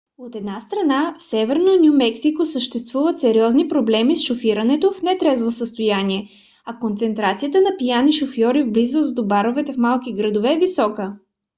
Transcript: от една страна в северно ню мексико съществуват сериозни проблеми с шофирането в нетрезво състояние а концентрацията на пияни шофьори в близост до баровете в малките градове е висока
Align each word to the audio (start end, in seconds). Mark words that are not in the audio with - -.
от 0.17 0.35
една 0.35 0.59
страна 0.59 1.15
в 1.17 1.21
северно 1.23 1.75
ню 1.75 1.93
мексико 1.93 2.45
съществуват 2.45 3.19
сериозни 3.19 3.67
проблеми 3.67 4.15
с 4.15 4.25
шофирането 4.27 4.91
в 4.91 5.01
нетрезво 5.01 5.51
състояние 5.51 6.29
а 6.65 6.79
концентрацията 6.79 7.61
на 7.61 7.69
пияни 7.79 8.13
шофьори 8.13 8.63
в 8.63 8.71
близост 8.71 9.15
до 9.15 9.25
баровете 9.27 9.73
в 9.73 9.77
малките 9.77 10.17
градове 10.17 10.53
е 10.53 10.59
висока 10.59 11.13